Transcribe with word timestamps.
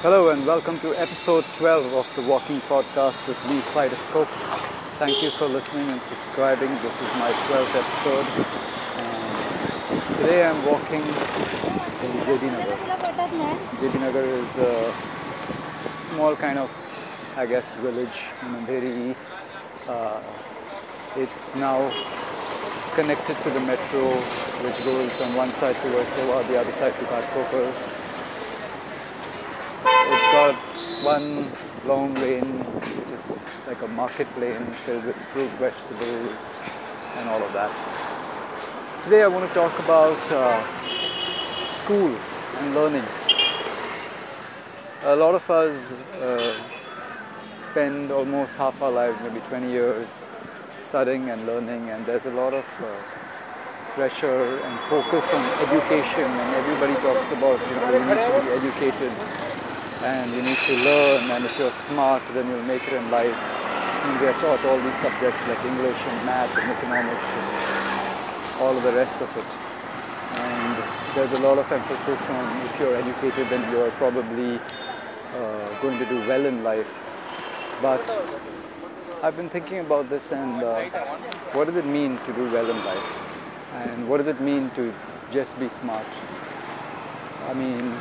Hello 0.00 0.30
and 0.30 0.46
welcome 0.46 0.78
to 0.78 0.90
episode 0.90 1.44
12 1.58 1.92
of 1.94 2.06
the 2.14 2.22
Walking 2.30 2.60
Podcast 2.70 3.26
with 3.26 3.34
me, 3.50 3.60
Kaleidoscope. 3.72 4.28
Thank 5.00 5.20
you 5.20 5.32
for 5.32 5.48
listening 5.48 5.88
and 5.90 6.00
subscribing. 6.00 6.70
This 6.70 6.94
is 7.02 7.10
my 7.18 7.32
12th 7.50 7.74
episode. 7.74 8.26
And 8.94 10.16
today 10.18 10.46
I'm 10.46 10.64
walking 10.64 11.02
in 11.02 12.12
JB 12.30 12.42
Nagar. 12.46 12.78
JB 13.82 13.98
is 14.38 14.56
a 14.58 14.94
small 16.06 16.36
kind 16.36 16.60
of, 16.60 16.70
I 17.36 17.46
guess, 17.46 17.64
village 17.82 18.22
in 18.42 18.54
Andheri 18.54 19.10
East. 19.10 19.28
Uh, 19.88 20.22
it's 21.16 21.56
now 21.56 21.90
connected 22.94 23.36
to 23.42 23.50
the 23.50 23.60
metro, 23.66 24.14
which 24.62 24.78
goes 24.84 25.10
from 25.14 25.34
one 25.34 25.52
side 25.54 25.74
to 25.74 25.88
Versova, 25.88 26.46
the 26.46 26.60
other 26.60 26.72
side 26.78 26.94
to 26.94 27.04
Ghatkopar. 27.06 27.98
It's 30.10 30.32
got 30.32 30.56
one 31.02 31.50
long 31.86 32.14
lane, 32.16 32.58
which 32.74 33.12
is 33.12 33.66
like 33.66 33.80
a 33.82 33.88
market 33.88 34.26
lane 34.38 34.64
filled 34.84 35.04
with 35.04 35.16
fruit, 35.30 35.50
vegetables, 35.52 36.54
and 37.16 37.28
all 37.28 37.42
of 37.42 37.52
that. 37.52 37.70
Today 39.04 39.22
I 39.22 39.28
want 39.28 39.46
to 39.46 39.54
talk 39.54 39.78
about 39.78 40.18
uh, 40.32 40.58
school 41.82 42.14
and 42.58 42.74
learning. 42.74 43.04
A 45.04 45.14
lot 45.14 45.34
of 45.36 45.48
us 45.50 45.76
uh, 46.20 46.56
spend 47.54 48.10
almost 48.10 48.52
half 48.54 48.82
our 48.82 48.90
lives, 48.90 49.16
maybe 49.22 49.40
20 49.46 49.70
years, 49.70 50.08
studying 50.88 51.30
and 51.30 51.46
learning, 51.46 51.90
and 51.90 52.04
there's 52.06 52.26
a 52.26 52.32
lot 52.32 52.52
of 52.52 52.64
uh, 52.82 52.86
pressure 53.94 54.58
and 54.58 54.80
focus 54.90 55.24
on 55.32 55.44
education, 55.62 56.26
and 56.26 56.56
everybody 56.56 56.94
talks 56.94 57.30
about 57.38 57.58
you 57.70 57.74
know 57.76 57.90
you 57.92 58.04
need 58.04 58.18
to 58.26 58.42
be 58.42 58.68
educated 58.68 59.12
and 60.02 60.30
you 60.32 60.42
need 60.42 60.56
to 60.56 60.76
learn, 60.84 61.30
and 61.30 61.44
if 61.44 61.58
you're 61.58 61.72
smart, 61.88 62.22
then 62.32 62.46
you'll 62.48 62.62
make 62.62 62.86
it 62.86 62.94
in 62.94 63.10
life. 63.10 63.34
And 63.34 64.20
we 64.20 64.26
are 64.28 64.38
taught 64.40 64.64
all 64.64 64.78
these 64.78 65.00
subjects 65.02 65.40
like 65.48 65.64
English 65.64 65.98
and 66.06 66.26
math 66.26 66.56
and 66.56 66.70
economics 66.70 67.28
and 67.38 68.62
all 68.62 68.76
of 68.76 68.82
the 68.82 68.92
rest 68.92 69.20
of 69.20 69.30
it. 69.36 69.50
And 70.38 70.76
there's 71.16 71.32
a 71.32 71.40
lot 71.40 71.58
of 71.58 71.70
emphasis 71.72 72.28
on 72.30 72.66
if 72.66 72.78
you're 72.78 72.94
educated, 72.94 73.48
then 73.48 73.72
you're 73.72 73.90
probably 73.92 74.60
uh, 75.34 75.80
going 75.82 75.98
to 75.98 76.06
do 76.06 76.26
well 76.28 76.46
in 76.46 76.62
life. 76.62 76.88
But 77.82 78.02
I've 79.22 79.36
been 79.36 79.50
thinking 79.50 79.80
about 79.80 80.08
this 80.10 80.30
and 80.30 80.62
uh, 80.62 80.84
what 81.52 81.66
does 81.66 81.76
it 81.76 81.86
mean 81.86 82.18
to 82.18 82.32
do 82.34 82.50
well 82.52 82.70
in 82.70 82.84
life? 82.84 83.18
And 83.74 84.08
what 84.08 84.18
does 84.18 84.28
it 84.28 84.40
mean 84.40 84.70
to 84.70 84.94
just 85.32 85.58
be 85.58 85.68
smart? 85.68 86.06
I 87.48 87.54
mean, 87.54 87.94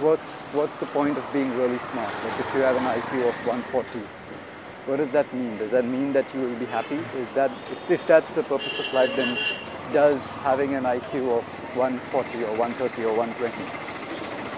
what's 0.00 0.46
what's 0.46 0.76
the 0.78 0.86
point 0.86 1.16
of 1.18 1.24
being 1.32 1.50
really 1.56 1.78
smart? 1.78 2.12
Like 2.24 2.40
if 2.40 2.54
you 2.54 2.60
have 2.60 2.76
an 2.76 2.84
IQ 2.84 3.28
of 3.28 3.34
140, 3.46 3.98
what 4.86 4.96
does 4.96 5.10
that 5.12 5.32
mean? 5.34 5.58
Does 5.58 5.70
that 5.70 5.84
mean 5.84 6.12
that 6.12 6.26
you 6.34 6.40
will 6.40 6.58
be 6.58 6.66
happy? 6.66 7.00
Is 7.18 7.32
that 7.34 7.50
if, 7.70 7.90
if 7.90 8.06
that's 8.06 8.30
the 8.34 8.42
purpose 8.42 8.78
of 8.78 8.92
life, 8.92 9.14
then 9.16 9.38
does 9.92 10.20
having 10.42 10.74
an 10.74 10.84
IQ 10.84 11.38
of 11.38 11.44
140 11.76 12.44
or 12.44 12.56
130 12.56 13.04
or 13.04 13.16
120 13.16 13.54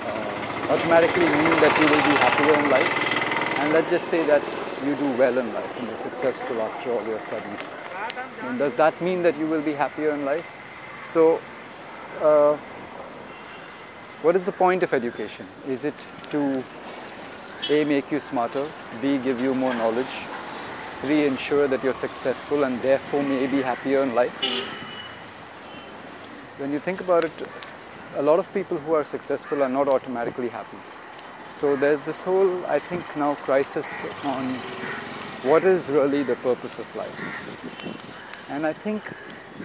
uh, 0.04 0.72
automatically 0.72 1.26
mean 1.26 1.56
that 1.60 1.74
you 1.80 1.86
will 1.86 2.04
be 2.06 2.16
happier 2.22 2.54
in 2.64 2.70
life? 2.70 3.58
And 3.60 3.72
let's 3.72 3.90
just 3.90 4.06
say 4.06 4.24
that 4.26 4.42
you 4.84 4.94
do 4.96 5.10
well 5.18 5.36
in 5.38 5.52
life 5.52 5.78
and 5.78 5.88
you're 5.88 5.98
successful 5.98 6.60
after 6.60 6.92
all 6.92 7.06
your 7.06 7.20
studies. 7.20 7.60
And 8.42 8.58
does 8.58 8.74
that 8.74 9.00
mean 9.02 9.22
that 9.22 9.38
you 9.38 9.46
will 9.46 9.62
be 9.62 9.72
happier 9.72 10.10
in 10.10 10.24
life? 10.24 10.46
So. 11.04 11.40
Uh, 12.20 12.56
what 14.26 14.34
is 14.34 14.44
the 14.44 14.50
point 14.50 14.82
of 14.82 14.92
education? 14.92 15.46
Is 15.68 15.84
it 15.84 15.94
to 16.32 16.64
A, 17.70 17.84
make 17.84 18.10
you 18.10 18.18
smarter, 18.18 18.66
B, 19.00 19.18
give 19.18 19.40
you 19.40 19.54
more 19.54 19.72
knowledge, 19.72 20.14
three, 21.00 21.26
ensure 21.26 21.68
that 21.68 21.84
you're 21.84 21.94
successful 21.94 22.64
and 22.64 22.82
therefore 22.82 23.22
may 23.22 23.46
be 23.46 23.62
happier 23.62 24.02
in 24.02 24.16
life? 24.16 24.32
When 26.58 26.72
you 26.72 26.80
think 26.80 26.98
about 26.98 27.24
it, 27.24 27.48
a 28.16 28.22
lot 28.22 28.40
of 28.40 28.52
people 28.52 28.78
who 28.78 28.94
are 28.94 29.04
successful 29.04 29.62
are 29.62 29.68
not 29.68 29.86
automatically 29.86 30.48
happy. 30.48 30.78
So 31.60 31.76
there's 31.76 32.00
this 32.00 32.20
whole, 32.22 32.66
I 32.66 32.80
think 32.80 33.04
now, 33.16 33.36
crisis 33.36 33.88
on 34.24 34.54
what 35.50 35.62
is 35.62 35.88
really 35.88 36.24
the 36.24 36.34
purpose 36.34 36.80
of 36.80 36.96
life. 36.96 37.20
And 38.48 38.66
I 38.66 38.72
think 38.72 39.04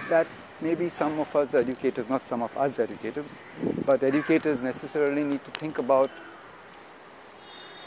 that 0.08 0.28
maybe 0.62 0.88
some 0.88 1.18
of 1.18 1.34
us 1.34 1.54
educators, 1.54 2.08
not 2.08 2.26
some 2.26 2.42
of 2.42 2.56
us 2.56 2.78
educators, 2.78 3.42
but 3.84 4.02
educators 4.04 4.62
necessarily 4.62 5.24
need 5.24 5.44
to 5.44 5.50
think 5.50 5.78
about 5.78 6.10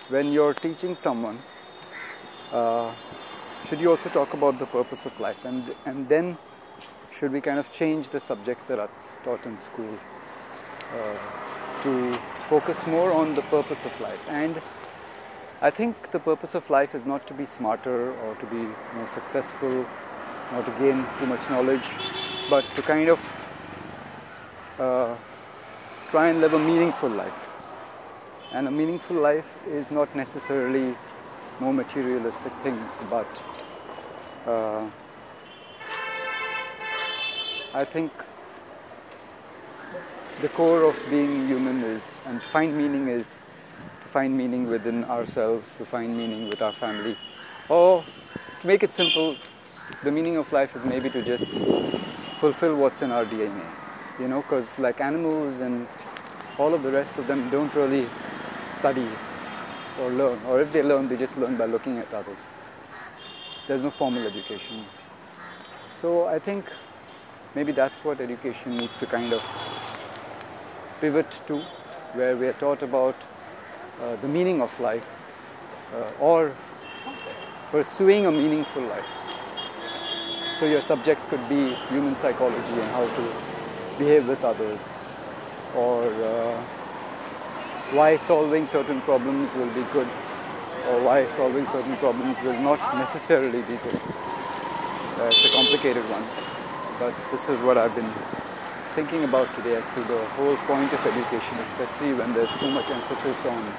when 0.09 0.31
you're 0.31 0.53
teaching 0.53 0.93
someone, 0.93 1.39
uh, 2.51 2.93
should 3.67 3.79
you 3.79 3.89
also 3.89 4.09
talk 4.09 4.33
about 4.33 4.59
the 4.59 4.65
purpose 4.65 5.05
of 5.05 5.19
life? 5.19 5.43
And, 5.45 5.73
and 5.85 6.07
then 6.09 6.37
should 7.17 7.31
we 7.31 7.41
kind 7.41 7.57
of 7.57 7.71
change 7.71 8.09
the 8.09 8.19
subjects 8.19 8.65
that 8.65 8.77
are 8.77 8.89
taught 9.23 9.45
in 9.45 9.57
school 9.57 9.97
uh, 10.93 11.83
to 11.83 12.13
focus 12.49 12.85
more 12.85 13.11
on 13.13 13.33
the 13.33 13.41
purpose 13.43 13.83
of 13.85 13.99
life? 14.01 14.19
And 14.27 14.61
I 15.61 15.71
think 15.71 16.11
the 16.11 16.19
purpose 16.19 16.53
of 16.53 16.69
life 16.69 16.93
is 16.93 17.05
not 17.05 17.25
to 17.27 17.33
be 17.33 17.45
smarter 17.45 18.11
or 18.11 18.35
to 18.35 18.45
be 18.47 18.67
more 18.95 19.07
successful 19.13 19.85
or 20.53 20.61
to 20.61 20.71
gain 20.77 21.03
too 21.19 21.25
much 21.25 21.49
knowledge, 21.49 21.87
but 22.49 22.63
to 22.75 22.81
kind 22.81 23.09
of 23.09 23.19
uh, 24.79 25.15
try 26.09 26.27
and 26.29 26.41
live 26.41 26.53
a 26.53 26.59
meaningful 26.59 27.09
life. 27.09 27.47
And 28.51 28.67
a 28.67 28.71
meaningful 28.71 29.17
life 29.17 29.51
is 29.67 29.89
not 29.89 30.15
necessarily 30.15 30.95
more 31.59 31.73
materialistic 31.73 32.53
things, 32.63 32.89
but 33.09 33.27
uh, 34.45 34.85
I 37.73 37.83
think 37.83 38.11
the 40.41 40.49
core 40.49 40.83
of 40.83 40.95
being 41.09 41.47
human 41.47 41.83
is, 41.83 42.01
and 42.25 42.39
to 42.39 42.47
find 42.47 42.77
meaning 42.77 43.07
is 43.07 43.39
to 44.03 44.07
find 44.09 44.37
meaning 44.37 44.67
within 44.67 45.03
ourselves, 45.05 45.75
to 45.75 45.85
find 45.85 46.15
meaning 46.15 46.47
with 46.47 46.61
our 46.61 46.73
family, 46.73 47.17
or 47.69 48.03
to 48.61 48.67
make 48.67 48.83
it 48.83 48.93
simple, 48.93 49.35
the 50.03 50.11
meaning 50.11 50.37
of 50.37 50.51
life 50.53 50.75
is 50.75 50.83
maybe 50.83 51.09
to 51.09 51.21
just 51.21 51.51
fulfill 52.39 52.75
what's 52.75 53.01
in 53.01 53.11
our 53.11 53.25
DNA 53.25 53.65
you 54.19 54.27
know, 54.27 54.41
because 54.41 54.79
like 54.79 55.01
animals 55.01 55.59
and 55.59 55.87
all 56.57 56.73
of 56.73 56.83
the 56.83 56.91
rest 56.91 57.17
of 57.17 57.27
them 57.27 57.49
don't 57.49 57.73
really 57.75 58.07
study 58.71 59.07
or 60.01 60.09
learn, 60.09 60.39
or 60.47 60.61
if 60.61 60.71
they 60.71 60.83
learn, 60.83 61.07
they 61.07 61.17
just 61.17 61.37
learn 61.37 61.57
by 61.57 61.65
looking 61.65 61.97
at 61.97 62.13
others. 62.13 62.37
There's 63.67 63.83
no 63.83 63.91
formal 63.91 64.25
education. 64.25 64.85
So 66.01 66.25
I 66.25 66.39
think 66.39 66.65
maybe 67.55 67.71
that's 67.71 67.97
what 68.03 68.19
education 68.19 68.77
needs 68.77 68.95
to 68.97 69.05
kind 69.05 69.33
of 69.33 69.41
pivot 71.01 71.29
to, 71.47 71.59
where 72.13 72.37
we 72.37 72.47
are 72.47 72.53
taught 72.53 72.83
about 72.83 73.15
uh, 74.01 74.15
the 74.17 74.27
meaning 74.27 74.61
of 74.61 74.77
life 74.79 75.05
uh, 75.93 76.23
or 76.23 76.53
pursuing 77.71 78.25
a 78.25 78.31
meaningful 78.31 78.83
life. 78.83 79.24
So 80.59 80.65
your 80.65 80.81
subjects 80.81 81.25
could 81.25 81.47
be 81.49 81.73
human 81.89 82.15
psychology 82.15 82.79
and 82.81 82.89
how 82.91 83.05
to 83.05 83.23
behave 83.97 84.27
with 84.27 84.43
others. 84.43 84.79
Or 85.75 86.03
uh, 86.03 86.61
why 87.91 88.15
solving 88.15 88.65
certain 88.67 89.01
problems 89.01 89.53
will 89.55 89.73
be 89.73 89.83
good 89.91 90.07
or 90.89 91.01
why 91.03 91.25
solving 91.25 91.65
certain 91.67 91.97
problems 91.97 92.37
will 92.43 92.59
not 92.61 92.79
necessarily 92.95 93.61
be 93.63 93.77
good. 93.81 93.99
Uh, 95.17 95.31
it's 95.31 95.45
a 95.45 95.51
complicated 95.51 96.03
one, 96.09 96.23
but 96.99 97.13
this 97.31 97.49
is 97.49 97.59
what 97.61 97.77
I've 97.77 97.95
been 97.95 98.11
thinking 98.93 99.23
about 99.23 99.53
today 99.55 99.75
as 99.75 99.87
to 99.95 100.01
the 100.03 100.23
whole 100.37 100.55
point 100.69 100.91
of 100.93 101.01
education, 101.05 101.57
especially 101.71 102.13
when 102.13 102.33
there's 102.33 102.53
so 102.59 102.69
much 102.69 102.89
emphasis 102.89 103.45
on 103.45 103.73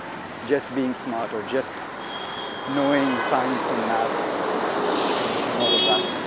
just 0.48 0.74
being 0.74 0.94
smart 0.94 1.32
or 1.32 1.42
just 1.48 1.70
knowing 2.74 3.06
science 3.30 3.64
and 3.70 3.80
math 3.86 4.10
and 5.54 5.62
all 5.62 5.74
of 5.74 5.80
that. 5.80 6.26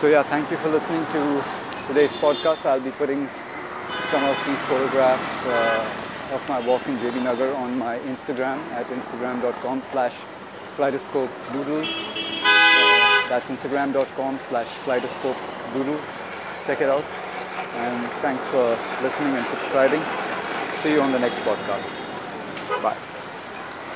So 0.00 0.06
yeah, 0.06 0.22
thank 0.22 0.48
you 0.48 0.56
for 0.58 0.68
listening 0.68 1.04
to 1.06 1.44
today's 1.88 2.12
podcast, 2.22 2.64
I'll 2.64 2.80
be 2.80 2.92
putting 2.92 3.28
some 4.12 4.22
of 4.22 4.36
these 4.46 4.58
photographs 4.70 5.46
uh, 5.46 6.34
of 6.34 6.48
my 6.48 6.60
walk 6.60 6.86
in 6.86 6.94
Nagar 7.24 7.52
on 7.54 7.76
my 7.76 7.98
Instagram 8.06 8.58
at 8.78 8.86
instagram.com 8.86 9.82
slash 9.90 10.14
kaleidoscope 10.76 11.30
doodles. 11.52 11.88
Uh, 12.44 13.28
that's 13.28 13.50
instagram.com 13.50 14.38
slash 14.48 14.68
kaleidoscope 14.84 15.36
doodles. 15.74 16.06
Check 16.66 16.80
it 16.80 16.88
out. 16.88 17.04
And 17.74 18.06
thanks 18.22 18.44
for 18.46 18.78
listening 19.02 19.34
and 19.34 19.46
subscribing. 19.48 20.02
See 20.84 20.92
you 20.92 21.02
on 21.02 21.10
the 21.10 21.18
next 21.18 21.40
podcast. 21.40 21.90
Bye. 22.82 23.17